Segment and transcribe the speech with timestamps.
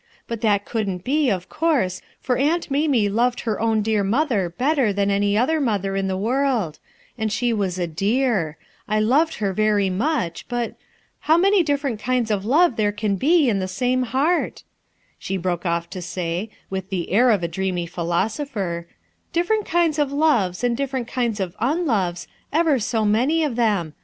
[0.27, 4.91] But that couldn't be, of course, for Aunt Mamie loved her own dear mother better
[4.91, 6.79] than any other mother in the world;
[7.19, 10.73] and she was a dear; I loved her very much, but—
[11.27, 14.69] how many different kinds of love there can be in the same heart I"
[15.19, 18.87] she broke off to say, with the air of a dreamy philosopher,
[19.31, 23.93] "Different kinds of loves and different kinds of unloves, ever so many of them